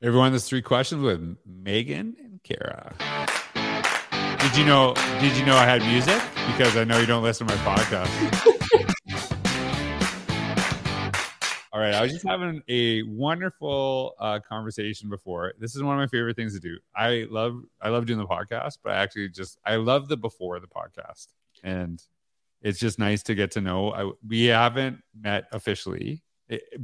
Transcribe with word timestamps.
Everyone, 0.00 0.30
there's 0.30 0.48
three 0.48 0.62
questions 0.62 1.02
with 1.02 1.36
Megan 1.44 2.14
and 2.22 2.40
Kara. 2.44 2.94
Did 4.38 4.56
you 4.56 4.64
know? 4.64 4.94
Did 5.18 5.36
you 5.36 5.44
know 5.44 5.56
I 5.56 5.64
had 5.64 5.82
music? 5.82 6.22
Because 6.46 6.76
I 6.76 6.84
know 6.84 7.00
you 7.00 7.06
don't 7.06 7.24
listen 7.24 7.48
to 7.48 7.56
my 7.56 7.60
podcast. 7.62 8.06
All 11.72 11.80
right, 11.80 11.94
I 11.94 12.02
was 12.02 12.12
just 12.12 12.24
having 12.24 12.62
a 12.68 13.02
wonderful 13.02 14.14
uh, 14.20 14.38
conversation 14.38 15.10
before. 15.10 15.54
This 15.58 15.74
is 15.74 15.82
one 15.82 15.96
of 15.96 16.00
my 16.00 16.06
favorite 16.06 16.36
things 16.36 16.54
to 16.54 16.60
do. 16.60 16.78
I 16.94 17.26
love, 17.28 17.60
I 17.82 17.88
love 17.88 18.06
doing 18.06 18.20
the 18.20 18.26
podcast, 18.26 18.78
but 18.84 18.92
I 18.92 18.98
actually 18.98 19.30
just, 19.30 19.58
I 19.66 19.76
love 19.76 20.06
the 20.06 20.16
before 20.16 20.60
the 20.60 20.68
podcast, 20.68 21.26
and 21.64 22.00
it's 22.62 22.78
just 22.78 23.00
nice 23.00 23.24
to 23.24 23.34
get 23.34 23.50
to 23.52 23.60
know. 23.60 23.92
I, 23.92 24.12
we 24.24 24.44
haven't 24.44 25.00
met 25.20 25.48
officially, 25.50 26.22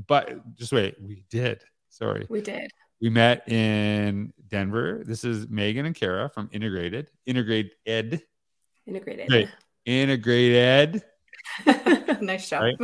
but 0.08 0.56
just 0.56 0.72
wait, 0.72 0.96
we 1.00 1.22
did. 1.30 1.62
Sorry, 1.90 2.26
we 2.28 2.40
did. 2.40 2.72
We 3.04 3.10
met 3.10 3.46
in 3.50 4.32
Denver. 4.48 5.02
This 5.04 5.24
is 5.24 5.46
Megan 5.50 5.84
and 5.84 5.94
Kara 5.94 6.30
from 6.30 6.48
Integrated, 6.52 7.10
Integrate 7.26 7.74
Ed. 7.84 8.22
Integrated. 8.86 9.28
Great. 9.28 9.50
Integrated. 9.84 11.02
nice 12.22 12.48
job. 12.48 12.62
Right? 12.62 12.76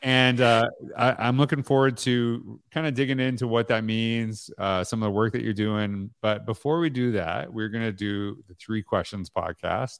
And 0.00 0.40
uh, 0.40 0.70
I, 0.96 1.28
am 1.28 1.36
looking 1.36 1.62
forward 1.62 1.98
to 1.98 2.58
kind 2.70 2.86
of 2.86 2.94
digging 2.94 3.20
into 3.20 3.46
what 3.46 3.68
that 3.68 3.84
means, 3.84 4.50
uh, 4.56 4.84
some 4.84 5.02
of 5.02 5.06
the 5.08 5.10
work 5.10 5.34
that 5.34 5.42
you're 5.42 5.52
doing. 5.52 6.12
But 6.22 6.46
before 6.46 6.80
we 6.80 6.88
do 6.88 7.12
that, 7.12 7.52
we're 7.52 7.68
going 7.68 7.84
to 7.84 7.92
do 7.92 8.42
the 8.48 8.54
three 8.54 8.82
questions 8.82 9.28
podcast. 9.28 9.98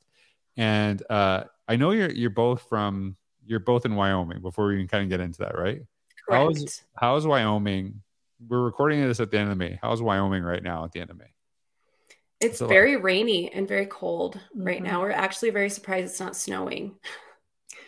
And 0.57 1.03
uh, 1.11 1.45
I 1.69 1.77
know 1.77 1.91
you're 1.91 2.11
you're 2.11 2.31
both 2.31 2.63
from 2.71 3.19
you're 3.45 3.61
both 3.61 3.85
in 3.85 3.97
Wyoming. 3.97 4.41
Before 4.41 4.69
we 4.69 4.79
can 4.79 4.89
kind 4.89 5.03
of 5.03 5.11
get 5.11 5.21
into 5.21 5.41
that, 5.41 5.59
right? 5.59 5.83
Correct. 6.27 6.59
How's 6.59 6.83
how's 6.95 7.27
Wyoming 7.27 8.01
we're 8.47 8.63
recording 8.63 9.01
this 9.01 9.21
at 9.21 9.31
the 9.31 9.39
end 9.39 9.51
of 9.51 9.59
May. 9.59 9.79
How's 9.83 10.03
Wyoming 10.03 10.43
right 10.43 10.63
now 10.63 10.85
at 10.85 10.93
the 10.93 11.01
end 11.01 11.11
of 11.11 11.19
May? 11.19 11.33
It's 12.41 12.61
very 12.61 12.97
rainy 12.97 13.53
and 13.53 13.67
very 13.67 13.87
cold 13.87 14.39
right 14.55 14.77
mm-hmm. 14.77 14.87
now. 14.87 15.01
We're 15.01 15.11
actually 15.11 15.51
very 15.51 15.71
surprised 15.71 16.11
it's 16.11 16.21
not 16.21 16.37
snowing. 16.37 16.95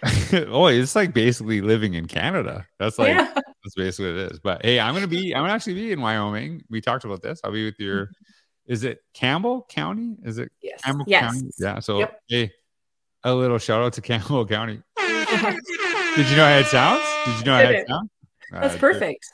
oh, 0.32 0.66
it's 0.66 0.96
like 0.96 1.14
basically 1.14 1.60
living 1.60 1.94
in 1.94 2.06
Canada. 2.06 2.66
That's 2.78 2.98
like 2.98 3.08
yeah. 3.08 3.32
that's 3.34 3.74
basically 3.76 4.12
what 4.12 4.20
it 4.20 4.32
is. 4.32 4.40
But 4.40 4.64
hey, 4.64 4.80
I'm 4.80 4.94
gonna 4.94 5.06
be 5.06 5.34
I'm 5.34 5.42
gonna 5.42 5.52
actually 5.52 5.74
be 5.74 5.92
in 5.92 6.00
Wyoming. 6.00 6.64
We 6.68 6.80
talked 6.80 7.04
about 7.04 7.22
this. 7.22 7.40
I'll 7.44 7.52
be 7.52 7.66
with 7.66 7.78
your 7.78 8.06
mm-hmm. 8.06 8.72
is 8.72 8.82
it 8.82 9.00
Campbell 9.14 9.66
County? 9.68 10.16
Is 10.24 10.38
it 10.38 10.50
yes. 10.60 10.80
Campbell 10.82 11.04
yes. 11.06 11.32
County? 11.32 11.50
Yeah. 11.58 11.78
So 11.80 12.00
yep. 12.00 12.18
hey, 12.28 12.50
a 13.22 13.32
little 13.32 13.58
shout 13.58 13.82
out 13.82 13.92
to 13.94 14.00
Campbell 14.00 14.46
County. 14.46 14.82
Did 14.96 16.28
you 16.28 16.36
know 16.36 16.46
how 16.46 16.58
it 16.58 16.66
sounds? 16.66 17.04
Did 17.24 17.38
you 17.38 17.44
know 17.44 17.54
how 17.54 17.70
it 17.70 17.86
sounds? 17.86 18.10
That's 18.50 18.74
uh, 18.74 18.78
perfect 18.78 19.26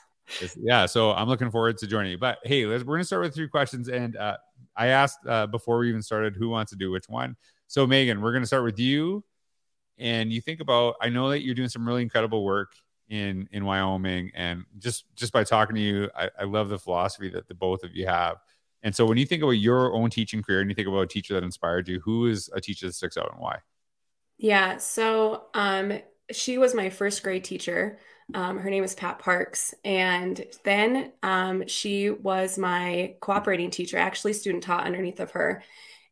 yeah, 0.57 0.85
so 0.85 1.11
I'm 1.11 1.27
looking 1.27 1.51
forward 1.51 1.77
to 1.79 1.87
joining 1.87 2.11
you. 2.11 2.17
But 2.17 2.39
hey, 2.43 2.65
we're 2.65 2.79
going 2.83 3.01
to 3.01 3.05
start 3.05 3.23
with 3.23 3.33
three 3.33 3.47
questions. 3.47 3.89
And 3.89 4.15
uh, 4.15 4.37
I 4.75 4.87
asked 4.87 5.19
uh, 5.27 5.47
before 5.47 5.79
we 5.79 5.89
even 5.89 6.01
started 6.01 6.35
who 6.35 6.49
wants 6.49 6.71
to 6.71 6.77
do 6.77 6.91
which 6.91 7.07
one. 7.07 7.35
So, 7.67 7.85
Megan, 7.87 8.21
we're 8.21 8.31
going 8.31 8.43
to 8.43 8.47
start 8.47 8.63
with 8.63 8.79
you. 8.79 9.23
And 9.97 10.31
you 10.31 10.41
think 10.41 10.59
about, 10.59 10.95
I 11.01 11.09
know 11.09 11.29
that 11.29 11.43
you're 11.43 11.55
doing 11.55 11.69
some 11.69 11.87
really 11.87 12.03
incredible 12.03 12.43
work 12.43 12.73
in 13.09 13.47
in 13.51 13.65
Wyoming, 13.65 14.31
and 14.35 14.65
just 14.79 15.05
just 15.15 15.31
by 15.31 15.43
talking 15.43 15.75
to 15.75 15.81
you, 15.81 16.09
I, 16.15 16.29
I 16.39 16.43
love 16.43 16.69
the 16.69 16.77
philosophy 16.77 17.29
that 17.29 17.47
the 17.47 17.53
both 17.53 17.83
of 17.83 17.95
you 17.95 18.05
have. 18.05 18.37
And 18.83 18.95
so, 18.95 19.05
when 19.05 19.17
you 19.17 19.25
think 19.25 19.43
about 19.43 19.51
your 19.51 19.93
own 19.93 20.09
teaching 20.09 20.43
career, 20.43 20.61
and 20.61 20.69
you 20.69 20.75
think 20.75 20.87
about 20.87 21.01
a 21.01 21.07
teacher 21.07 21.33
that 21.33 21.43
inspired 21.43 21.87
you, 21.87 21.99
who 22.01 22.27
is 22.27 22.49
a 22.53 22.61
teacher 22.61 22.85
that 22.85 22.93
sticks 22.93 23.17
out 23.17 23.31
and 23.31 23.41
why? 23.41 23.59
Yeah, 24.37 24.77
so 24.77 25.45
um, 25.53 25.99
she 26.31 26.57
was 26.57 26.75
my 26.75 26.89
first 26.89 27.23
grade 27.23 27.43
teacher. 27.43 27.97
Um, 28.33 28.57
her 28.57 28.69
name 28.69 28.83
is 28.83 28.95
Pat 28.95 29.19
Parks. 29.19 29.73
And 29.85 30.45
then 30.63 31.11
um, 31.23 31.65
she 31.67 32.09
was 32.09 32.57
my 32.57 33.15
cooperating 33.21 33.71
teacher, 33.71 33.97
actually, 33.97 34.33
student 34.33 34.63
taught 34.63 34.85
underneath 34.85 35.19
of 35.19 35.31
her. 35.31 35.63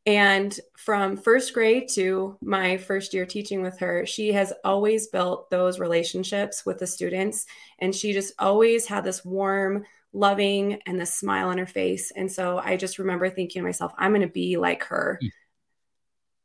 And 0.05 0.57
from 0.77 1.17
first 1.17 1.53
grade 1.53 1.89
to 1.93 2.37
my 2.41 2.77
first 2.77 3.13
year 3.13 3.25
teaching 3.25 3.61
with 3.61 3.79
her, 3.79 4.05
she 4.05 4.31
has 4.33 4.53
always 4.63 5.07
built 5.07 5.49
those 5.49 5.79
relationships 5.79 6.65
with 6.65 6.77
the 6.77 6.87
students. 6.87 7.47
And 7.79 7.93
she 7.93 8.13
just 8.13 8.33
always 8.37 8.85
had 8.85 9.03
this 9.03 9.25
warm, 9.25 9.83
loving, 10.13 10.79
and 10.85 10.99
this 10.99 11.13
smile 11.13 11.49
on 11.49 11.57
her 11.57 11.65
face. 11.65 12.11
And 12.11 12.31
so 12.31 12.59
I 12.59 12.77
just 12.77 12.99
remember 12.99 13.29
thinking 13.29 13.61
to 13.61 13.65
myself, 13.65 13.93
I'm 13.97 14.11
going 14.11 14.21
to 14.21 14.27
be 14.27 14.57
like 14.57 14.83
her. 14.83 15.19
Mm. 15.21 15.29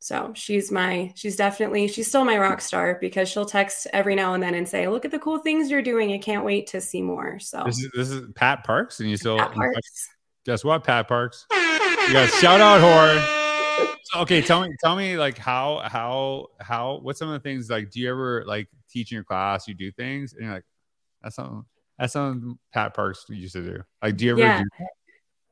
So 0.03 0.33
she's 0.35 0.73
my, 0.73 1.13
she's 1.15 1.37
definitely, 1.37 1.87
she's 1.87 2.09
still 2.09 2.25
my 2.25 2.39
rock 2.39 2.63
star 2.63 2.97
because 3.01 3.29
she'll 3.29 3.45
text 3.45 3.87
every 3.93 4.15
now 4.15 4.33
and 4.33 4.43
then 4.43 4.55
and 4.55 4.67
say, 4.67 4.89
"Look 4.89 5.05
at 5.05 5.11
the 5.11 5.19
cool 5.19 5.39
things 5.39 5.71
you're 5.71 5.83
doing. 5.83 6.13
I 6.13 6.19
can't 6.19 6.43
wait 6.43 6.67
to 6.69 6.81
see 6.81 7.03
more." 7.03 7.39
So 7.39 7.63
this 7.67 7.79
is 7.79 7.91
this 7.95 8.11
is 8.11 8.23
Pat 8.35 8.65
Parks, 8.65 9.01
and 9.01 9.11
you 9.11 9.19
still 9.19 9.39
guess 10.47 10.65
what, 10.65 10.85
Pat 10.85 11.07
Parks? 11.07 11.45
You 11.53 12.15
guys 12.15 12.35
shout 12.41 12.63
out 12.63 12.81
horn. 12.81 14.23
okay, 14.23 14.41
tell 14.41 14.63
me, 14.63 14.75
tell 14.83 14.97
me, 14.97 15.19
like 15.19 15.37
how 15.37 15.83
how 15.85 16.47
how 16.61 17.01
what 17.03 17.19
some 17.19 17.29
of 17.29 17.35
the 17.35 17.41
things 17.41 17.69
like? 17.69 17.91
Do 17.91 18.01
you 18.01 18.11
ever 18.11 18.43
like 18.47 18.69
teach 18.89 19.13
in 19.13 19.17
your 19.17 19.25
class? 19.25 19.69
You 19.69 19.75
do 19.75 19.93
things, 19.93 20.33
and 20.33 20.45
you're 20.45 20.55
like, 20.55 20.65
that's 21.23 21.37
something 21.37 21.63
that's 21.99 22.15
something 22.15 22.59
Pat 22.73 22.95
Parks 22.95 23.27
used 23.29 23.53
to 23.53 23.63
do. 23.63 23.83
Like, 24.03 24.17
do 24.17 24.25
you 24.25 24.31
ever 24.33 24.41
yeah. 24.41 24.59
do 24.61 24.69
that? 24.79 24.89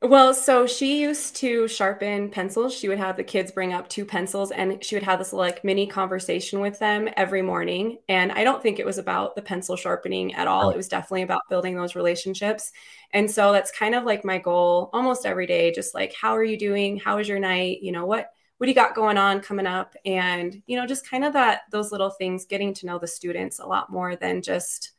Well, 0.00 0.32
so 0.32 0.68
she 0.68 1.00
used 1.00 1.34
to 1.36 1.66
sharpen 1.66 2.30
pencils. 2.30 2.72
She 2.72 2.88
would 2.88 2.98
have 2.98 3.16
the 3.16 3.24
kids 3.24 3.50
bring 3.50 3.72
up 3.72 3.88
two 3.88 4.04
pencils 4.04 4.52
and 4.52 4.82
she 4.84 4.94
would 4.94 5.02
have 5.02 5.18
this 5.18 5.32
like 5.32 5.64
mini 5.64 5.88
conversation 5.88 6.60
with 6.60 6.78
them 6.78 7.08
every 7.16 7.42
morning. 7.42 7.98
And 8.08 8.30
I 8.30 8.44
don't 8.44 8.62
think 8.62 8.78
it 8.78 8.86
was 8.86 8.98
about 8.98 9.34
the 9.34 9.42
pencil 9.42 9.74
sharpening 9.74 10.34
at 10.34 10.46
all. 10.46 10.70
It 10.70 10.76
was 10.76 10.86
definitely 10.86 11.22
about 11.22 11.48
building 11.50 11.74
those 11.74 11.96
relationships. 11.96 12.70
And 13.12 13.28
so 13.28 13.50
that's 13.50 13.72
kind 13.72 13.96
of 13.96 14.04
like 14.04 14.24
my 14.24 14.38
goal 14.38 14.88
almost 14.92 15.26
every 15.26 15.46
day, 15.48 15.72
just 15.72 15.94
like, 15.96 16.14
how 16.14 16.36
are 16.36 16.44
you 16.44 16.56
doing? 16.56 16.98
How 16.98 17.16
was 17.16 17.26
your 17.28 17.40
night? 17.40 17.82
You 17.82 17.90
know, 17.90 18.06
what 18.06 18.30
what 18.58 18.66
do 18.66 18.70
you 18.70 18.76
got 18.76 18.94
going 18.94 19.18
on 19.18 19.40
coming 19.40 19.66
up? 19.66 19.94
And, 20.04 20.62
you 20.66 20.76
know, 20.76 20.86
just 20.86 21.08
kind 21.10 21.24
of 21.24 21.32
that 21.32 21.62
those 21.72 21.90
little 21.90 22.10
things, 22.10 22.46
getting 22.46 22.72
to 22.74 22.86
know 22.86 22.98
the 23.00 23.06
students 23.08 23.58
a 23.58 23.66
lot 23.66 23.90
more 23.90 24.14
than 24.14 24.42
just, 24.42 24.92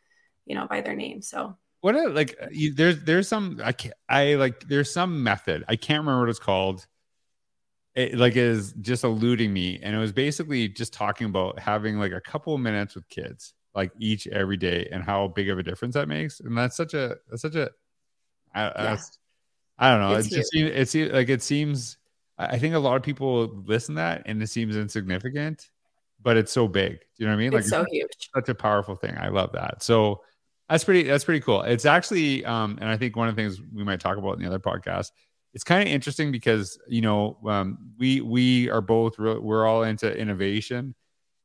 you 0.46 0.56
know, 0.56 0.68
by 0.68 0.82
their 0.82 0.96
name. 0.96 1.22
So 1.22 1.56
what 1.82 1.96
a, 1.96 2.10
like 2.10 2.36
uh, 2.42 2.48
you, 2.52 2.74
there's 2.74 3.04
there's 3.04 3.28
some 3.28 3.62
I 3.64 3.72
can't 3.72 3.94
I 4.08 4.36
like 4.36 4.68
there's 4.68 4.92
some 4.92 5.24
method 5.24 5.64
I 5.68 5.76
can't 5.76 6.00
remember 6.00 6.22
what 6.22 6.30
it's 6.30 6.40
called. 6.40 6.86
It 7.96 8.16
like 8.16 8.36
is 8.36 8.74
just 8.74 9.04
eluding 9.04 9.52
me, 9.52 9.80
and 9.82 9.96
it 9.96 10.00
was 10.00 10.12
basically 10.12 10.70
just 10.70 10.94
talking 10.94 11.28
about 11.28 11.60
having 11.60 12.00
like 12.00 12.12
a 12.12 12.22
couple 12.22 12.54
of 12.54 12.62
minutes 12.62 12.96
with 12.96 13.10
kids, 13.10 13.54
like 13.74 13.92
each 14.00 14.28
every 14.28 14.58
day, 14.58 14.88
and 14.92 15.04
how 15.04 15.28
big 15.28 15.50
of 15.50 15.58
a 15.58 15.64
difference 15.64 15.96
that 15.96 16.08
makes. 16.08 16.40
And 16.40 16.58
that's 16.58 16.78
such 16.78 16.94
a 16.94 17.18
that's 17.30 17.42
such 17.42 17.56
a 17.56 17.72
I, 18.54 18.62
yeah. 18.62 18.98
I 19.78 19.92
don't 19.92 20.02
know. 20.02 20.18
It's 20.18 20.28
it 20.28 20.36
just 20.36 20.52
seems 20.52 20.72
it 20.72 20.90
seems 20.90 21.12
like 21.12 21.30
it 21.30 21.42
seems. 21.42 21.98
I 22.38 22.58
think 22.58 22.74
a 22.74 22.80
lot 22.80 22.96
of 22.96 23.04
people 23.04 23.48
listen 23.66 23.96
to 23.96 24.00
that, 24.00 24.24
and 24.26 24.42
it 24.42 24.48
seems 24.48 24.78
insignificant, 24.78 25.70
but 26.22 26.38
it's 26.38 26.52
so 26.52 26.68
big. 26.68 27.00
Do 27.00 27.06
you 27.18 27.26
know 27.26 27.34
what 27.34 27.38
I 27.38 27.40
mean? 27.40 27.52
Like 27.52 27.62
it's 27.62 27.70
so 27.70 27.86
huge. 27.90 28.30
Such 28.34 28.50
a 28.50 28.56
powerful 28.56 28.96
thing. 28.96 29.18
I 29.18 29.28
love 29.30 29.52
that. 29.54 29.84
So 29.84 30.22
that's 30.70 30.84
pretty. 30.84 31.04
That's 31.04 31.24
pretty 31.24 31.40
cool. 31.40 31.64
It's 31.64 31.86
actually, 31.86 32.46
um, 32.46 32.78
and 32.80 32.90
I 32.90 32.98
think 32.98 33.16
one 33.16 33.28
of 33.28 33.36
the 33.36 33.42
things 33.42 33.60
we 33.74 33.84
might 33.84 34.00
talk 34.00 34.18
about 34.18 34.34
in 34.34 34.42
the 34.42 34.48
other 34.48 34.60
podcast. 34.60 35.12
It's 35.56 35.64
kind 35.64 35.82
of 35.82 35.92
interesting 35.92 36.32
because 36.32 36.80
you 36.88 37.02
know 37.02 37.40
um, 37.48 37.80
we 37.98 38.22
we 38.22 38.70
are 38.70 38.82
both 38.82 39.18
re- 39.18 39.40
we're 39.40 39.66
all 39.66 39.82
into 39.82 40.16
innovation, 40.16 40.94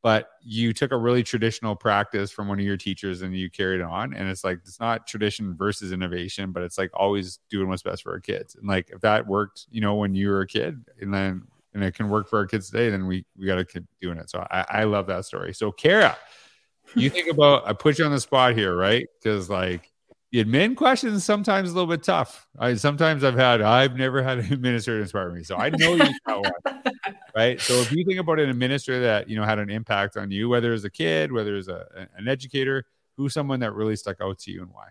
but 0.02 0.28
you 0.42 0.74
took 0.74 0.92
a 0.92 0.96
really 0.98 1.22
traditional 1.22 1.74
practice 1.74 2.30
from 2.30 2.48
one 2.48 2.58
of 2.58 2.66
your 2.66 2.76
teachers 2.76 3.22
and 3.22 3.34
you 3.34 3.48
carried 3.48 3.80
it 3.80 3.86
on. 3.86 4.12
And 4.12 4.28
it's 4.28 4.44
like 4.44 4.58
it's 4.66 4.78
not 4.78 5.06
tradition 5.06 5.56
versus 5.56 5.90
innovation, 5.90 6.52
but 6.52 6.62
it's 6.62 6.76
like 6.76 6.90
always 6.92 7.38
doing 7.48 7.70
what's 7.70 7.82
best 7.82 8.02
for 8.02 8.12
our 8.12 8.20
kids. 8.20 8.56
And 8.56 8.68
like 8.68 8.90
if 8.90 9.00
that 9.00 9.26
worked, 9.26 9.66
you 9.70 9.80
know, 9.80 9.94
when 9.94 10.14
you 10.14 10.28
were 10.28 10.42
a 10.42 10.46
kid, 10.46 10.84
and 11.00 11.14
then 11.14 11.44
and 11.72 11.82
it 11.82 11.94
can 11.94 12.10
work 12.10 12.28
for 12.28 12.38
our 12.38 12.46
kids 12.46 12.68
today, 12.68 12.90
then 12.90 13.06
we 13.06 13.24
we 13.38 13.46
got 13.46 13.54
to 13.54 13.64
keep 13.64 13.84
doing 14.02 14.18
it. 14.18 14.28
So 14.28 14.46
I, 14.50 14.66
I 14.68 14.84
love 14.84 15.06
that 15.06 15.24
story. 15.24 15.54
So 15.54 15.72
Kara 15.72 16.14
you 16.94 17.10
think 17.10 17.30
about 17.30 17.66
I 17.66 17.72
put 17.72 17.98
you 17.98 18.04
on 18.04 18.12
the 18.12 18.20
spot 18.20 18.56
here, 18.56 18.76
right? 18.76 19.06
Because 19.22 19.50
like 19.50 19.92
the 20.34 20.44
admin 20.44 20.76
question 20.76 21.12
is 21.12 21.24
sometimes 21.24 21.70
a 21.70 21.74
little 21.74 21.88
bit 21.88 22.02
tough. 22.02 22.48
I 22.58 22.74
sometimes 22.74 23.22
I've 23.22 23.36
had 23.36 23.60
I've 23.60 23.96
never 23.96 24.22
had 24.22 24.38
an 24.38 24.52
administrator 24.52 25.00
inspire 25.00 25.30
me, 25.30 25.44
so 25.44 25.56
I 25.56 25.70
know 25.70 25.94
you 25.94 26.12
one, 26.26 26.82
right? 27.36 27.60
So 27.60 27.74
if 27.74 27.92
you 27.92 28.04
think 28.04 28.18
about 28.18 28.40
an 28.40 28.50
administrator 28.50 29.02
that 29.02 29.28
you 29.28 29.36
know 29.36 29.44
had 29.44 29.58
an 29.60 29.70
impact 29.70 30.16
on 30.16 30.30
you, 30.30 30.48
whether 30.48 30.72
as 30.72 30.84
a 30.84 30.90
kid, 30.90 31.30
whether 31.30 31.54
as 31.56 31.68
a, 31.68 32.08
an 32.16 32.26
educator, 32.26 32.84
who's 33.16 33.32
someone 33.32 33.60
that 33.60 33.74
really 33.74 33.96
stuck 33.96 34.20
out 34.20 34.38
to 34.40 34.50
you 34.50 34.62
and 34.62 34.70
why? 34.72 34.88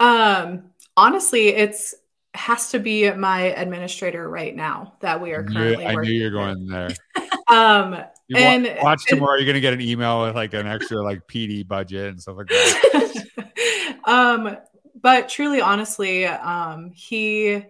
Um, 0.00 0.70
honestly, 0.96 1.48
it's 1.48 1.94
has 2.34 2.70
to 2.70 2.78
be 2.78 3.10
my 3.12 3.40
administrator 3.40 4.28
right 4.28 4.54
now 4.54 4.94
that 5.00 5.20
we 5.20 5.32
are 5.32 5.42
currently. 5.42 5.86
I 5.86 5.92
knew, 5.92 5.98
I 5.98 6.02
knew 6.02 6.12
you're 6.12 6.30
going 6.30 6.66
there. 6.66 6.88
um, 7.48 7.96
you 8.28 8.36
and 8.36 8.78
watch 8.82 9.04
tomorrow. 9.06 9.36
You're 9.36 9.46
gonna 9.46 9.60
get 9.60 9.72
an 9.72 9.80
email 9.80 10.22
with 10.22 10.34
like 10.34 10.54
an 10.54 10.66
extra 10.66 11.02
like 11.02 11.26
PD 11.28 11.66
budget 11.66 12.08
and 12.08 12.20
stuff 12.20 12.36
like 12.36 12.48
that. 12.48 13.98
um, 14.04 14.56
but 15.00 15.28
truly, 15.28 15.60
honestly, 15.60 16.26
um, 16.26 16.90
he 16.92 17.62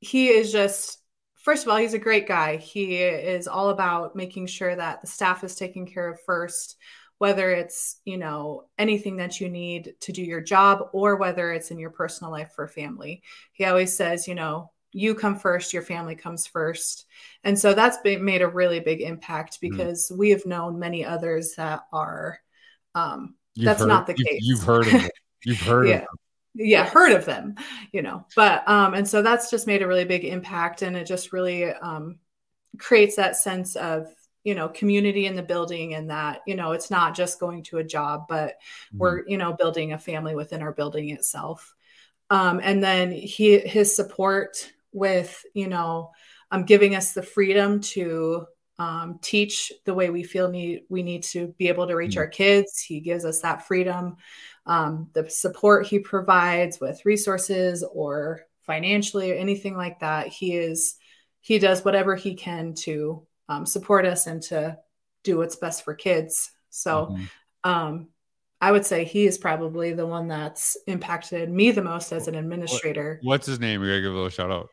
he 0.00 0.28
is 0.28 0.52
just 0.52 0.98
first 1.36 1.64
of 1.64 1.70
all, 1.72 1.78
he's 1.78 1.94
a 1.94 1.98
great 1.98 2.28
guy. 2.28 2.56
He 2.56 2.96
is 2.96 3.48
all 3.48 3.70
about 3.70 4.14
making 4.14 4.46
sure 4.46 4.74
that 4.74 5.00
the 5.00 5.06
staff 5.06 5.42
is 5.44 5.54
taken 5.56 5.86
care 5.86 6.08
of 6.08 6.20
first. 6.26 6.76
whether 7.18 7.50
it's 7.50 8.00
you 8.04 8.16
know 8.16 8.64
anything 8.78 9.16
that 9.16 9.40
you 9.40 9.48
need 9.48 9.94
to 10.00 10.12
do 10.12 10.22
your 10.22 10.40
job 10.40 10.88
or 10.92 11.16
whether 11.16 11.52
it's 11.52 11.70
in 11.70 11.78
your 11.78 11.90
personal 11.90 12.30
life 12.32 12.52
for 12.54 12.68
family 12.68 13.22
he 13.52 13.64
always 13.64 13.96
says 13.96 14.28
you 14.28 14.34
know 14.34 14.70
you 14.92 15.14
come 15.14 15.38
first 15.38 15.72
your 15.72 15.82
family 15.82 16.14
comes 16.14 16.46
first 16.46 17.06
and 17.44 17.58
so 17.58 17.74
that's 17.74 17.98
been, 17.98 18.24
made 18.24 18.42
a 18.42 18.48
really 18.48 18.80
big 18.80 19.00
impact 19.00 19.60
mm-hmm. 19.60 19.76
because 19.76 20.08
mm-hmm. 20.08 20.18
we 20.18 20.30
have 20.30 20.46
known 20.46 20.78
many 20.78 21.04
others 21.04 21.54
that 21.56 21.82
are 21.92 22.38
um 22.94 23.34
that's 23.56 23.80
heard, 23.80 23.88
not 23.88 24.06
the 24.06 24.14
you've, 24.16 24.28
case 24.28 24.40
you've 24.42 24.62
heard 24.62 24.86
of 24.86 24.94
it 24.94 25.12
you've 25.44 25.60
heard 25.60 25.88
yeah. 25.88 25.94
of 25.96 26.00
them 26.00 26.08
yeah 26.54 26.86
heard 26.86 27.12
of 27.12 27.24
them 27.24 27.54
you 27.92 28.02
know 28.02 28.24
but 28.34 28.66
um 28.68 28.94
and 28.94 29.06
so 29.06 29.22
that's 29.22 29.50
just 29.50 29.66
made 29.66 29.82
a 29.82 29.86
really 29.86 30.04
big 30.04 30.24
impact 30.24 30.82
and 30.82 30.96
it 30.96 31.04
just 31.04 31.32
really 31.32 31.66
um 31.66 32.18
creates 32.78 33.16
that 33.16 33.36
sense 33.36 33.76
of 33.76 34.06
you 34.44 34.54
know 34.54 34.68
community 34.68 35.26
in 35.26 35.36
the 35.36 35.42
building 35.42 35.94
and 35.94 36.10
that 36.10 36.40
you 36.46 36.54
know 36.56 36.72
it's 36.72 36.90
not 36.90 37.14
just 37.14 37.38
going 37.38 37.62
to 37.62 37.78
a 37.78 37.84
job 37.84 38.24
but 38.28 38.54
mm-hmm. 38.54 38.98
we're 38.98 39.28
you 39.28 39.36
know 39.36 39.52
building 39.52 39.92
a 39.92 39.98
family 39.98 40.34
within 40.34 40.62
our 40.62 40.72
building 40.72 41.10
itself 41.10 41.74
um, 42.30 42.60
and 42.62 42.82
then 42.82 43.10
he 43.10 43.58
his 43.58 43.94
support 43.94 44.70
with 44.92 45.44
you 45.54 45.68
know 45.68 46.10
um, 46.50 46.64
giving 46.64 46.94
us 46.94 47.12
the 47.12 47.22
freedom 47.22 47.80
to 47.80 48.46
um, 48.78 49.18
teach 49.20 49.72
the 49.84 49.94
way 49.94 50.10
we 50.10 50.22
feel 50.22 50.48
need 50.48 50.82
we 50.88 51.02
need 51.02 51.24
to 51.24 51.48
be 51.58 51.68
able 51.68 51.86
to 51.88 51.96
reach 51.96 52.12
mm-hmm. 52.12 52.20
our 52.20 52.28
kids. 52.28 52.80
He 52.80 53.00
gives 53.00 53.24
us 53.24 53.40
that 53.40 53.66
freedom. 53.66 54.16
Um, 54.66 55.08
the 55.14 55.28
support 55.28 55.86
he 55.86 55.98
provides 55.98 56.78
with 56.80 57.04
resources 57.04 57.82
or 57.82 58.42
financially 58.60 59.32
or 59.32 59.34
anything 59.34 59.76
like 59.76 60.00
that 60.00 60.28
he 60.28 60.54
is 60.54 60.96
he 61.40 61.58
does 61.58 61.84
whatever 61.84 62.14
he 62.14 62.34
can 62.34 62.74
to 62.74 63.26
um, 63.48 63.64
support 63.64 64.04
us 64.04 64.26
and 64.26 64.42
to 64.42 64.78
do 65.24 65.38
what's 65.38 65.56
best 65.56 65.84
for 65.84 65.94
kids. 65.94 66.50
So 66.70 67.06
mm-hmm. 67.06 67.70
um, 67.70 68.08
i 68.60 68.70
would 68.70 68.84
say 68.84 69.04
he 69.04 69.26
is 69.26 69.38
probably 69.38 69.92
the 69.92 70.06
one 70.06 70.28
that's 70.28 70.76
impacted 70.86 71.48
me 71.48 71.70
the 71.70 71.82
most 71.82 72.12
as 72.12 72.28
an 72.28 72.34
administrator. 72.34 73.18
what's 73.22 73.46
his 73.46 73.58
name? 73.58 73.80
We 73.80 73.88
gotta 73.88 74.02
give 74.02 74.12
a 74.12 74.14
little 74.14 74.28
shout 74.28 74.52
out 74.52 74.68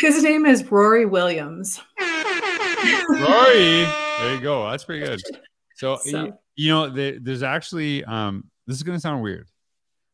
his 0.00 0.22
name 0.22 0.46
is 0.46 0.70
rory 0.70 1.06
williams 1.06 1.80
rory 1.98 2.08
there 4.18 4.34
you 4.34 4.40
go 4.40 4.68
that's 4.70 4.84
pretty 4.84 5.04
good 5.04 5.20
so, 5.76 5.96
so. 5.96 6.24
You, 6.24 6.34
you, 6.56 6.72
know 6.72 6.88
the, 6.88 7.18
there's 7.20 7.42
actually 7.42 8.04
um 8.04 8.44
this 8.66 8.76
is 8.76 8.82
gonna 8.82 9.00
sound 9.00 9.22
weird 9.22 9.48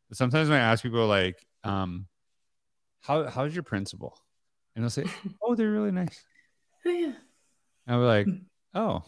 but 0.08 0.18
sometimes 0.18 0.48
when 0.48 0.58
i 0.58 0.62
ask 0.62 0.82
people 0.82 1.06
like 1.06 1.36
um 1.64 2.06
how 3.00 3.28
how's 3.28 3.54
your 3.54 3.62
principal 3.62 4.18
and 4.74 4.84
they'll 4.84 4.90
say 4.90 5.04
oh 5.42 5.54
they're 5.54 5.70
really 5.70 5.92
nice 5.92 6.24
oh 6.86 6.90
yeah 6.90 7.12
and 7.86 7.98
we're 7.98 8.06
like, 8.06 8.28
oh, 8.74 9.02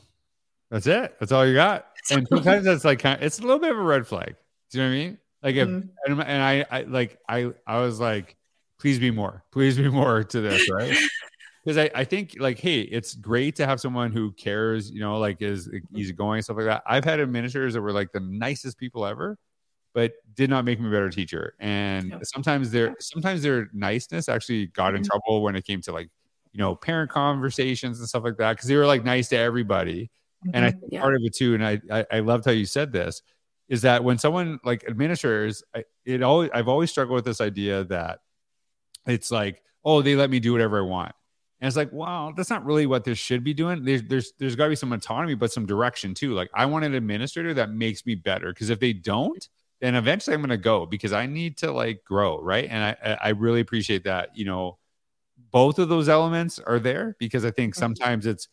that's 0.71 0.87
it. 0.87 1.17
That's 1.21 1.33
all 1.33 1.47
you 1.47 1.55
got. 1.55 1.87
And 2.11 2.27
sometimes 2.29 2.65
that's 2.65 2.85
like 2.85 2.99
kind 2.99 3.17
of, 3.17 3.23
it's 3.23 3.39
a 3.39 3.43
little 3.43 3.59
bit 3.59 3.71
of 3.71 3.79
a 3.79 3.83
red 3.83 4.07
flag. 4.07 4.35
Do 4.71 4.79
you 4.79 4.85
know 4.85 4.91
what 4.91 4.95
I 4.95 4.99
mean? 4.99 5.19
Like 5.43 5.57
if 5.57 5.69
mm-hmm. 5.69 6.13
and, 6.13 6.23
and 6.23 6.43
I, 6.43 6.67
I 6.71 6.83
like 6.83 7.19
I 7.29 7.53
I 7.67 7.81
was 7.81 8.01
like, 8.01 8.37
please 8.85 8.99
be 8.99 9.11
more, 9.11 9.43
please 9.51 9.79
be 9.79 9.89
more 9.89 10.23
to 10.23 10.41
this, 10.41 10.71
right? 10.71 10.97
Because 11.65 11.79
I, 11.79 11.91
I 11.95 12.05
think 12.05 12.37
like, 12.39 12.59
hey, 12.59 12.81
it's 12.83 13.15
great 13.15 13.57
to 13.57 13.65
have 13.65 13.81
someone 13.81 14.13
who 14.13 14.33
cares, 14.33 14.91
you 14.91 15.01
know, 15.01 15.17
like 15.17 15.41
is 15.41 15.67
easygoing 15.95 16.43
stuff 16.43 16.59
like 16.59 16.67
that. 16.67 16.83
I've 16.87 17.07
had 17.07 17.21
administrators 17.21 17.73
that 17.73 17.81
were 17.81 17.91
like 17.91 18.13
the 18.13 18.21
nicest 18.21 18.77
people 18.77 19.07
ever, 19.07 19.39
but 19.95 20.13
did 20.35 20.51
not 20.51 20.67
make 20.67 20.79
me 20.79 20.89
a 20.89 20.91
better 20.91 21.09
teacher. 21.09 21.55
And 21.61 22.11
yep. 22.11 22.21
sometimes 22.25 22.71
their 22.71 22.95
sometimes 23.01 23.41
their 23.41 23.71
niceness 23.73 24.29
actually 24.29 24.67
got 24.67 24.95
in 24.95 25.01
mm-hmm. 25.01 25.09
trouble 25.09 25.43
when 25.43 25.57
it 25.57 25.65
came 25.65 25.81
to 25.81 25.93
like 25.93 26.11
you 26.53 26.59
know, 26.59 26.75
parent 26.75 27.11
conversations 27.11 27.99
and 27.99 28.07
stuff 28.07 28.25
like 28.25 28.37
that 28.37 28.53
because 28.53 28.69
they 28.69 28.77
were 28.77 28.87
like 28.87 29.03
nice 29.03 29.31
to 29.31 29.37
everybody. 29.39 30.11
Mm-hmm. 30.47 30.51
And 30.53 30.65
I 30.67 30.69
mm-hmm. 30.69 30.81
think 30.81 30.93
yeah. 30.93 31.01
part 31.01 31.15
of 31.15 31.23
it 31.25 31.35
too, 31.35 31.55
and 31.55 31.67
I, 31.67 31.81
I, 31.91 32.07
I 32.13 32.21
loved 32.21 32.45
how 32.45 32.53
you 32.53 32.67
said 32.67 32.93
this, 32.93 33.23
is 33.71 33.81
that 33.83 34.05
when 34.05 34.19
someone 34.19 34.61
like 34.65 34.85
administrators, 34.87 35.63
I, 35.75 35.85
it 36.05 36.23
always 36.23 36.51
I've 36.53 36.69
always 36.69 36.91
struggled 36.91 37.15
with 37.17 37.25
this 37.25 37.41
idea 37.41 37.85
that 37.85 38.21
it's 39.07 39.31
like, 39.31 39.63
oh, 39.85 40.03
they 40.03 40.17
let 40.17 40.31
me 40.31 40.41
do 40.41 40.53
whatever 40.53 40.79
I 40.79 40.83
want. 40.83 41.13
And 41.61 41.69
it's 41.69 41.77
like, 41.77 41.93
wow, 41.93 42.33
that's 42.37 42.51
not 42.51 42.65
really 42.65 42.87
what 42.87 43.05
this 43.05 43.19
should 43.19 43.43
be 43.43 43.55
doing. 43.55 43.85
There's 43.85 44.03
there's 44.03 44.33
there's 44.39 44.57
got 44.57 44.65
to 44.65 44.71
be 44.71 44.77
some 44.77 44.93
autonomy, 44.93 45.35
but 45.35 45.53
some 45.53 45.67
direction 45.67 46.13
too. 46.13 46.35
Like 46.35 46.51
I 46.55 46.67
want 46.67 46.85
an 46.85 46.95
administrator 46.95 47.55
that 47.55 47.71
makes 47.71 48.05
me 48.05 48.15
better 48.15 48.53
because 48.53 48.71
if 48.71 48.81
they 48.81 48.93
don't, 48.93 49.49
then 49.81 49.95
eventually 49.95 50.35
I'm 50.35 50.41
going 50.41 50.51
to 50.51 50.59
go 50.59 50.85
because 50.85 51.13
I 51.13 51.27
need 51.27 51.57
to 51.59 51.73
like 51.73 52.05
grow, 52.05 52.41
right? 52.41 52.69
And 52.69 52.97
I 53.03 53.19
I 53.23 53.29
really 53.31 53.61
appreciate 53.61 54.05
that. 54.05 54.37
You 54.37 54.45
know, 54.45 54.79
both 55.53 55.79
of 55.79 55.89
those 55.89 56.09
elements 56.09 56.59
are 56.59 56.79
there 56.79 57.17
because 57.19 57.45
I 57.45 57.51
think 57.51 57.75
mm-hmm. 57.75 57.81
sometimes 57.81 58.27
it's 58.27 58.49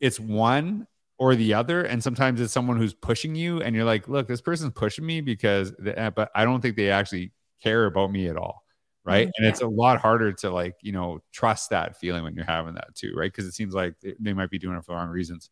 it's 0.00 0.18
one 0.18 0.86
or 1.18 1.34
the 1.34 1.54
other 1.54 1.82
and 1.82 2.02
sometimes 2.02 2.40
it's 2.40 2.52
someone 2.52 2.76
who's 2.76 2.94
pushing 2.94 3.34
you 3.34 3.62
and 3.62 3.74
you're 3.74 3.84
like 3.84 4.08
look 4.08 4.28
this 4.28 4.40
person's 4.40 4.72
pushing 4.74 5.06
me 5.06 5.20
because 5.20 5.72
eh, 5.86 6.10
but 6.10 6.30
I 6.34 6.44
don't 6.44 6.60
think 6.60 6.76
they 6.76 6.90
actually 6.90 7.32
care 7.62 7.86
about 7.86 8.10
me 8.10 8.28
at 8.28 8.36
all 8.36 8.65
right 9.06 9.28
mm-hmm. 9.28 9.42
and 9.42 9.46
it's 9.46 9.62
a 9.62 9.66
lot 9.66 9.98
harder 9.98 10.32
to 10.32 10.50
like 10.50 10.74
you 10.82 10.92
know 10.92 11.18
trust 11.32 11.70
that 11.70 11.98
feeling 11.98 12.22
when 12.22 12.34
you're 12.34 12.44
having 12.44 12.74
that 12.74 12.94
too 12.94 13.12
right 13.16 13.32
because 13.32 13.46
it 13.46 13.54
seems 13.54 13.72
like 13.72 13.94
they 14.20 14.34
might 14.34 14.50
be 14.50 14.58
doing 14.58 14.76
it 14.76 14.84
for 14.84 14.92
the 14.92 14.96
wrong 14.96 15.08
reasons 15.08 15.48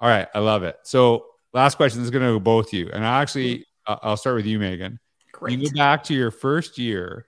all 0.00 0.08
right 0.08 0.28
I 0.34 0.40
love 0.40 0.62
it 0.64 0.78
so 0.82 1.26
last 1.52 1.76
question 1.76 2.00
this 2.00 2.06
is 2.06 2.10
going 2.10 2.24
to 2.24 2.32
go 2.32 2.40
both 2.40 2.72
you 2.72 2.90
and 2.92 3.04
I 3.04 3.22
actually 3.22 3.58
mm-hmm. 3.58 3.94
I'll 4.02 4.16
start 4.16 4.34
with 4.34 4.46
you 4.46 4.58
Megan 4.58 4.98
Great. 5.32 5.58
you 5.58 5.70
go 5.70 5.76
back 5.76 6.02
to 6.04 6.14
your 6.14 6.30
first 6.30 6.78
year 6.78 7.26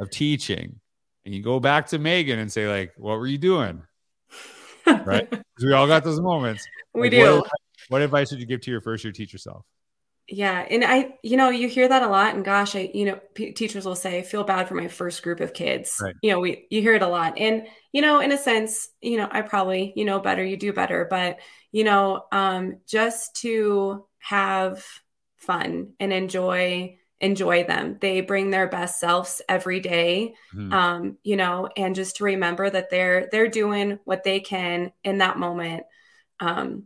of 0.00 0.10
teaching 0.10 0.80
and 1.24 1.34
you 1.34 1.42
go 1.42 1.60
back 1.60 1.88
to 1.88 1.98
Megan 1.98 2.38
and 2.38 2.50
say, 2.50 2.66
like, 2.68 2.94
what 2.96 3.18
were 3.18 3.26
you 3.26 3.36
doing? 3.36 3.82
right? 4.86 5.28
Because 5.28 5.44
we 5.62 5.72
all 5.74 5.86
got 5.86 6.04
those 6.04 6.20
moments. 6.20 6.66
We 6.94 7.02
like, 7.02 7.10
do. 7.10 7.36
What, 7.40 7.50
what, 7.88 8.02
advice 8.02 8.30
would 8.30 8.40
you 8.40 8.46
give 8.46 8.62
to 8.62 8.70
your 8.70 8.80
first 8.80 9.04
year 9.04 9.12
teacher 9.12 9.36
self? 9.36 9.66
Yeah. 10.28 10.66
And 10.68 10.84
I, 10.84 11.14
you 11.22 11.38
know, 11.38 11.48
you 11.48 11.68
hear 11.68 11.88
that 11.88 12.02
a 12.02 12.08
lot. 12.08 12.34
And 12.34 12.44
gosh, 12.44 12.76
I, 12.76 12.90
you 12.92 13.06
know, 13.06 13.18
p- 13.34 13.52
teachers 13.52 13.86
will 13.86 13.96
say, 13.96 14.22
feel 14.22 14.44
bad 14.44 14.68
for 14.68 14.74
my 14.74 14.86
first 14.86 15.22
group 15.22 15.40
of 15.40 15.54
kids. 15.54 15.96
Right. 16.02 16.14
You 16.22 16.32
know, 16.32 16.40
we, 16.40 16.66
you 16.70 16.82
hear 16.82 16.94
it 16.94 17.02
a 17.02 17.08
lot. 17.08 17.38
And, 17.38 17.66
you 17.92 18.02
know, 18.02 18.20
in 18.20 18.30
a 18.30 18.36
sense, 18.36 18.88
you 19.00 19.16
know, 19.16 19.28
I 19.30 19.40
probably, 19.40 19.94
you 19.96 20.04
know, 20.04 20.20
better, 20.20 20.44
you 20.44 20.58
do 20.58 20.74
better. 20.74 21.06
But, 21.08 21.38
you 21.72 21.84
know, 21.84 22.26
um, 22.30 22.80
just 22.86 23.36
to 23.36 24.06
have 24.18 24.84
fun 25.36 25.92
and 25.98 26.12
enjoy 26.12 26.98
enjoy 27.20 27.64
them. 27.64 27.96
They 28.00 28.20
bring 28.20 28.50
their 28.50 28.68
best 28.68 29.00
selves 29.00 29.42
every 29.48 29.80
day, 29.80 30.34
mm-hmm. 30.54 30.72
um, 30.72 31.18
you 31.24 31.36
know, 31.36 31.68
and 31.76 31.94
just 31.94 32.16
to 32.16 32.24
remember 32.24 32.68
that 32.70 32.90
they're 32.90 33.28
they're 33.32 33.48
doing 33.48 33.98
what 34.04 34.24
they 34.24 34.40
can 34.40 34.92
in 35.02 35.18
that 35.18 35.38
moment. 35.38 35.84
Um, 36.38 36.84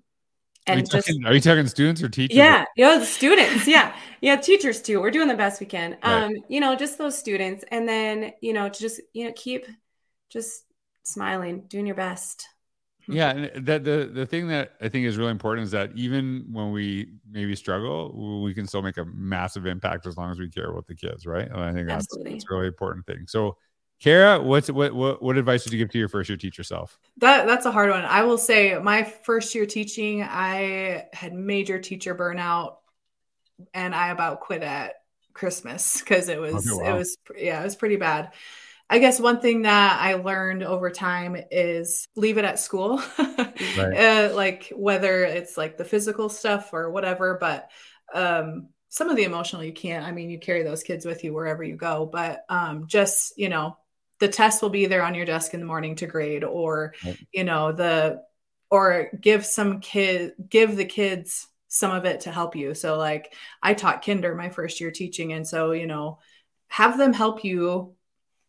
and 0.67 0.81
are 0.81 0.83
just 0.83 1.07
talking, 1.07 1.25
are 1.27 1.35
you 1.35 1.41
talking 1.41 1.67
students 1.67 2.03
or 2.03 2.09
teachers? 2.09 2.37
Yeah, 2.37 2.65
you 2.77 2.85
know, 2.85 3.03
students. 3.03 3.67
yeah, 3.67 3.95
yeah, 4.21 4.37
teachers 4.37 4.81
too. 4.81 5.01
We're 5.01 5.11
doing 5.11 5.29
the 5.29 5.35
best 5.35 5.61
we 5.61 5.67
can. 5.67 5.97
Right. 6.05 6.25
Um, 6.25 6.37
you 6.49 6.61
know, 6.61 6.77
just 6.77 6.99
those 6.99 7.19
students, 7.19 7.65
and 7.71 7.89
then 7.89 8.33
you 8.41 8.53
know, 8.53 8.69
to 8.69 8.81
just 8.81 9.01
you 9.13 9.27
know, 9.27 9.33
keep 9.35 9.67
just 10.31 10.65
smiling, 11.03 11.65
doing 11.69 11.87
your 11.87 11.97
best. 11.97 12.47
Yeah, 13.09 13.31
and 13.31 13.67
that 13.67 13.83
the 13.83 14.11
the 14.13 14.27
thing 14.27 14.49
that 14.49 14.73
I 14.81 14.89
think 14.89 15.07
is 15.07 15.17
really 15.17 15.33
important 15.33 15.65
is 15.65 15.73
that 15.73 15.91
even 15.97 16.47
when 16.53 16.71
we 16.71 17.15
maybe 17.29 17.57
struggle, 17.57 18.43
we 18.43 18.55
can 18.55 18.67
still 18.67 18.83
make 18.83 18.97
a 18.97 19.05
massive 19.05 19.67
impact 19.67 20.07
as 20.07 20.17
long 20.17 20.31
as 20.31 20.39
we 20.39 20.49
care 20.49 20.71
about 20.71 20.87
the 20.87 20.95
kids, 20.95 21.27
right? 21.27 21.49
And 21.49 21.61
I 21.61 21.73
think 21.73 21.89
that's, 21.89 22.07
that's 22.23 22.45
a 22.45 22.55
really 22.55 22.69
important 22.69 23.07
thing. 23.07 23.25
So, 23.27 23.57
Kara, 24.03 24.43
what's 24.43 24.69
what, 24.69 24.93
what 24.93 25.23
what 25.23 25.39
advice 25.39 25.65
would 25.65 25.73
you 25.73 25.79
give 25.79 25.91
to 25.91 25.99
your 25.99 26.09
first 26.09 26.29
year 26.29 26.37
teacher 26.37 26.65
self? 26.65 26.99
That 27.19 27.47
that's 27.47 27.67
a 27.67 27.71
hard 27.71 27.91
one. 27.91 28.05
I 28.05 28.25
will 28.25 28.39
say 28.39 28.77
my 28.83 29.05
first 29.05 29.55
year 29.55 29.65
teaching, 29.65 30.25
I 30.25 31.07
had 31.13 31.33
major 31.33 31.79
teacher 31.79 32.13
burnout, 32.13 32.79
and 33.73 33.95
I 33.95 34.09
about 34.09 34.41
quit 34.41 34.63
at 34.63 34.95
Christmas 35.35 36.01
because 36.01 36.29
it 36.29 36.41
was 36.41 36.69
okay, 36.69 36.83
wow. 36.83 36.97
it 36.97 36.99
was 36.99 37.17
yeah 37.37 37.61
it 37.61 37.65
was 37.65 37.77
pretty 37.77 37.95
bad. 37.95 38.33
I 38.91 38.99
guess 38.99 39.21
one 39.21 39.41
thing 39.41 39.63
that 39.63 40.01
I 40.01 40.15
learned 40.15 40.65
over 40.65 40.91
time 40.91 41.37
is 41.53 42.09
leave 42.17 42.39
it 42.39 42.45
at 42.45 42.59
school, 42.59 43.01
right. 43.19 43.79
uh, 43.79 44.33
like 44.35 44.73
whether 44.75 45.23
it's 45.23 45.57
like 45.57 45.79
the 45.79 45.85
physical 45.85 46.29
stuff 46.29 46.71
or 46.73 46.91
whatever, 46.91 47.39
but 47.41 47.71
um, 48.13 48.69
some 48.89 49.09
of 49.09 49.17
the 49.17 49.25
emotional 49.25 49.63
you 49.63 49.73
can't. 49.73 50.05
I 50.05 50.11
mean, 50.11 50.29
you 50.29 50.41
carry 50.41 50.65
those 50.65 50.83
kids 50.83 51.07
with 51.07 51.23
you 51.23 51.33
wherever 51.33 51.63
you 51.63 51.77
go, 51.77 52.05
but 52.05 52.45
um, 52.49 52.89
just 52.89 53.39
you 53.39 53.49
know, 53.49 53.79
the 54.23 54.29
test 54.29 54.63
will 54.63 54.71
be 54.71 54.87
there 54.87 55.03
on 55.03 55.17
your 55.17 55.27
desk 55.27 55.53
in 55.53 55.59
the 55.59 55.67
morning 55.67 55.97
to 55.97 56.07
grade, 56.07 56.45
or 56.45 56.95
right. 57.05 57.19
you 57.33 57.43
know, 57.43 57.73
the 57.73 58.23
or 58.71 59.11
give 59.21 59.45
some 59.45 59.81
kid 59.81 60.35
give 60.49 60.77
the 60.77 60.85
kids 60.85 61.49
some 61.67 61.91
of 61.91 62.05
it 62.05 62.21
to 62.21 62.31
help 62.31 62.55
you. 62.55 62.73
So 62.73 62.97
like 62.97 63.35
I 63.61 63.75
taught 63.75 64.07
kinder 64.07 64.37
my 64.37 64.49
first 64.49 64.81
year 64.81 64.93
teaching, 64.93 65.33
and 65.33 65.45
so 65.45 65.73
you 65.73 65.89
know, 65.89 66.21
have 66.69 66.97
them 66.99 67.13
help 67.13 67.43
you 67.43 67.97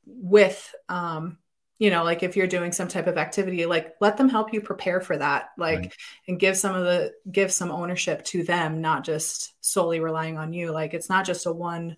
with 0.05 0.75
um 0.89 1.39
you 1.79 1.89
know 1.89 2.03
like 2.03 2.21
if 2.21 2.35
you're 2.35 2.45
doing 2.45 2.71
some 2.71 2.87
type 2.87 3.07
of 3.07 3.17
activity 3.17 3.65
like 3.65 3.95
let 3.99 4.17
them 4.17 4.29
help 4.29 4.53
you 4.53 4.61
prepare 4.61 5.01
for 5.01 5.17
that 5.17 5.49
like 5.57 5.79
right. 5.79 5.93
and 6.27 6.39
give 6.39 6.55
some 6.55 6.75
of 6.75 6.83
the 6.83 7.13
give 7.31 7.51
some 7.51 7.71
ownership 7.71 8.23
to 8.25 8.43
them 8.43 8.81
not 8.81 9.05
just 9.05 9.53
solely 9.61 10.01
relying 10.01 10.37
on 10.37 10.51
you 10.51 10.71
like 10.71 10.93
it's 10.93 11.09
not 11.09 11.25
just 11.25 11.45
a 11.45 11.51
one 11.53 11.95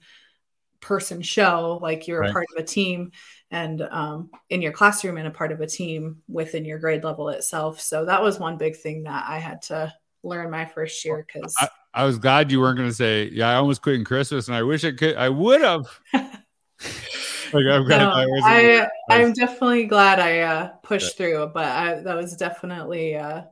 person 0.82 1.22
show 1.22 1.80
like 1.82 2.08
you're 2.08 2.22
right. 2.22 2.30
a 2.30 2.34
part 2.34 2.46
of 2.56 2.64
a 2.64 2.66
team 2.66 3.12
and 3.52 3.82
um, 3.82 4.30
in 4.50 4.62
your 4.62 4.72
classroom 4.72 5.18
and 5.18 5.28
a 5.28 5.32
part 5.32 5.52
of 5.52 5.62
a 5.62 5.68
team 5.68 6.22
within 6.28 6.66
your 6.66 6.80
grade 6.80 7.04
level 7.04 7.30
itself 7.30 7.80
so 7.80 8.06
that 8.06 8.22
was 8.22 8.40
one 8.40 8.58
big 8.58 8.76
thing 8.76 9.04
that 9.04 9.26
i 9.28 9.38
had 9.38 9.62
to 9.62 9.92
learn 10.24 10.50
my 10.50 10.66
first 10.66 11.06
year 11.06 11.26
because 11.26 11.56
I, 11.60 11.70
I 11.94 12.04
was 12.04 12.18
glad 12.18 12.52
you 12.52 12.60
weren't 12.60 12.78
going 12.78 12.90
to 12.90 12.96
say, 12.96 13.30
"Yeah, 13.32 13.50
I 13.50 13.56
almost 13.56 13.82
quit 13.82 13.96
in 13.96 14.04
Christmas, 14.04 14.48
and 14.48 14.56
I 14.58 14.64
wish 14.64 14.84
I 14.84 14.92
could. 14.92 15.16
I 15.16 15.30
would 15.30 15.62
have." 15.62 15.86
like 16.14 16.34
I'm 17.54 17.86
glad 17.86 18.00
no, 18.00 18.12
I, 18.44 18.88
I 19.10 19.22
am 19.22 19.32
definitely 19.32 19.86
glad 19.86 20.20
I 20.20 20.40
uh, 20.40 20.68
pushed 20.84 21.16
through, 21.16 21.52
but 21.54 21.66
I, 21.66 22.02
that 22.02 22.16
was 22.16 22.36
definitely 22.36 23.16
uh, 23.16 23.44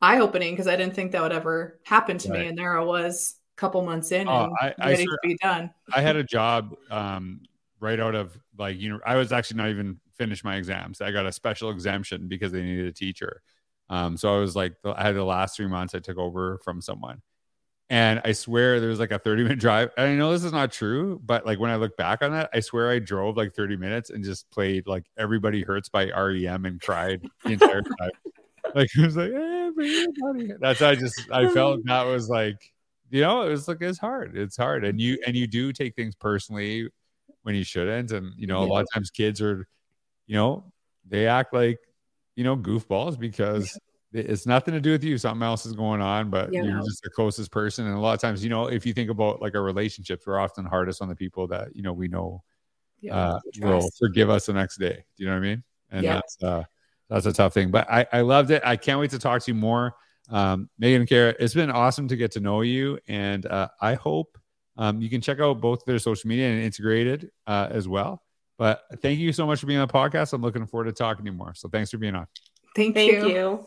eye 0.00 0.18
opening 0.18 0.52
because 0.52 0.66
I 0.66 0.76
didn't 0.76 0.94
think 0.94 1.12
that 1.12 1.22
would 1.22 1.32
ever 1.32 1.78
happen 1.84 2.18
to 2.18 2.30
right. 2.30 2.40
me, 2.40 2.46
and 2.48 2.58
there 2.58 2.76
I 2.76 2.82
was, 2.82 3.36
couple 3.58 3.82
months 3.82 4.12
in, 4.12 4.28
oh, 4.28 4.44
and 4.60 4.74
I, 4.78 4.90
ready 4.90 5.04
to 5.04 5.18
be 5.22 5.36
done. 5.42 5.70
I 5.92 6.00
had 6.00 6.16
a 6.16 6.24
job 6.24 6.74
um, 6.90 7.40
right 7.80 8.00
out 8.00 8.14
of 8.14 8.38
like 8.56 8.78
you 8.78 8.90
know 8.90 9.00
I 9.04 9.16
was 9.16 9.32
actually 9.32 9.58
not 9.58 9.68
even 9.68 9.98
finished 10.16 10.44
my 10.44 10.56
exams. 10.56 11.00
I 11.00 11.10
got 11.10 11.26
a 11.26 11.32
special 11.32 11.70
exemption 11.70 12.28
because 12.28 12.52
they 12.52 12.62
needed 12.62 12.86
a 12.86 12.92
teacher. 12.92 13.42
Um, 13.90 14.16
so 14.16 14.34
I 14.34 14.38
was 14.38 14.54
like, 14.54 14.74
I 14.84 15.02
had 15.02 15.14
the 15.14 15.24
last 15.24 15.56
three 15.56 15.66
months 15.66 15.94
I 15.94 16.00
took 16.00 16.18
over 16.18 16.58
from 16.58 16.80
someone. 16.80 17.22
And 17.90 18.20
I 18.22 18.32
swear 18.32 18.80
there 18.80 18.90
was 18.90 18.98
like 18.98 19.12
a 19.12 19.18
30 19.18 19.44
minute 19.44 19.58
drive. 19.58 19.90
And 19.96 20.08
I 20.08 20.14
know 20.14 20.30
this 20.30 20.44
is 20.44 20.52
not 20.52 20.72
true, 20.72 21.22
but 21.24 21.46
like 21.46 21.58
when 21.58 21.70
I 21.70 21.76
look 21.76 21.96
back 21.96 22.22
on 22.22 22.32
that, 22.32 22.50
I 22.52 22.60
swear 22.60 22.90
I 22.90 22.98
drove 22.98 23.38
like 23.38 23.54
30 23.54 23.76
minutes 23.76 24.10
and 24.10 24.22
just 24.22 24.50
played 24.50 24.86
like 24.86 25.04
Everybody 25.16 25.62
Hurts 25.62 25.88
by 25.88 26.10
REM 26.10 26.66
and 26.66 26.80
cried 26.80 27.26
the 27.44 27.52
entire 27.52 27.80
time. 27.80 28.10
like 28.74 28.90
it 28.94 29.02
was 29.02 29.16
like 29.16 29.30
everybody. 29.30 30.52
That's 30.60 30.82
I 30.82 30.96
just 30.96 31.30
I 31.32 31.48
felt 31.48 31.80
that 31.86 32.02
was 32.02 32.28
like, 32.28 32.72
you 33.10 33.20
know, 33.22 33.42
it 33.42 33.50
was 33.50 33.68
like 33.68 33.78
it's 33.80 33.98
hard. 33.98 34.36
It's 34.36 34.56
hard. 34.56 34.84
And 34.84 35.00
you 35.00 35.18
and 35.26 35.36
you 35.36 35.46
do 35.46 35.72
take 35.72 35.94
things 35.94 36.14
personally 36.14 36.88
when 37.42 37.54
you 37.54 37.64
shouldn't. 37.64 38.10
And 38.12 38.32
you 38.36 38.46
know, 38.46 38.62
a 38.62 38.64
lot 38.64 38.82
of 38.82 38.88
times 38.92 39.10
kids 39.10 39.40
are, 39.40 39.66
you 40.26 40.36
know, 40.36 40.64
they 41.06 41.26
act 41.26 41.52
like 41.52 41.78
you 42.38 42.44
know, 42.44 42.56
goofballs 42.56 43.18
because 43.18 43.76
it's 44.12 44.46
nothing 44.46 44.72
to 44.72 44.80
do 44.80 44.92
with 44.92 45.02
you. 45.02 45.18
Something 45.18 45.42
else 45.42 45.66
is 45.66 45.72
going 45.72 46.00
on, 46.00 46.30
but 46.30 46.52
yeah. 46.52 46.62
you're 46.62 46.78
just 46.82 47.02
the 47.02 47.10
closest 47.10 47.50
person. 47.50 47.84
And 47.84 47.96
a 47.96 47.98
lot 47.98 48.14
of 48.14 48.20
times, 48.20 48.44
you 48.44 48.48
know, 48.48 48.68
if 48.68 48.86
you 48.86 48.92
think 48.92 49.10
about 49.10 49.42
like 49.42 49.56
our 49.56 49.62
relationships, 49.64 50.24
we're 50.24 50.38
often 50.38 50.64
hardest 50.64 51.02
on 51.02 51.08
the 51.08 51.16
people 51.16 51.48
that, 51.48 51.74
you 51.74 51.82
know, 51.82 51.92
we 51.92 52.06
know 52.06 52.44
yeah, 53.00 53.16
uh, 53.16 53.40
will 53.60 53.90
forgive 53.98 54.30
us 54.30 54.46
the 54.46 54.52
next 54.52 54.78
day. 54.78 55.04
Do 55.16 55.24
you 55.24 55.26
know 55.26 55.34
what 55.34 55.44
I 55.44 55.48
mean? 55.48 55.64
And 55.90 56.04
yeah. 56.04 56.14
that's, 56.14 56.40
uh, 56.40 56.62
that's 57.10 57.26
a 57.26 57.32
tough 57.32 57.54
thing, 57.54 57.72
but 57.72 57.90
I, 57.90 58.06
I 58.12 58.20
loved 58.20 58.52
it. 58.52 58.62
I 58.64 58.76
can't 58.76 59.00
wait 59.00 59.10
to 59.10 59.18
talk 59.18 59.42
to 59.42 59.50
you 59.50 59.56
more. 59.56 59.96
Um, 60.28 60.68
Megan 60.78 61.02
and 61.02 61.08
Kara, 61.08 61.34
it's 61.38 61.54
been 61.54 61.70
awesome 61.70 62.08
to 62.08 62.16
get 62.16 62.32
to 62.32 62.40
know 62.40 62.60
you. 62.60 62.98
And 63.08 63.46
uh, 63.46 63.68
I 63.80 63.94
hope 63.94 64.38
um, 64.76 65.00
you 65.00 65.10
can 65.10 65.20
check 65.20 65.40
out 65.40 65.60
both 65.60 65.84
their 65.84 65.98
social 65.98 66.28
media 66.28 66.48
and 66.48 66.62
integrated 66.62 67.30
uh, 67.46 67.68
as 67.70 67.88
well. 67.88 68.22
But 68.58 68.82
thank 69.02 69.18
you 69.20 69.32
so 69.32 69.46
much 69.46 69.60
for 69.60 69.66
being 69.66 69.78
on 69.78 69.86
the 69.86 69.92
podcast. 69.92 70.32
I'm 70.32 70.42
looking 70.42 70.66
forward 70.66 70.84
to 70.84 70.92
talking 70.92 71.24
to 71.24 71.30
you 71.30 71.36
more. 71.36 71.54
So 71.54 71.68
thanks 71.68 71.90
for 71.90 71.98
being 71.98 72.14
on. 72.14 72.26
Thank, 72.74 72.94
thank 72.94 73.12
you. 73.12 73.28
you. 73.28 73.66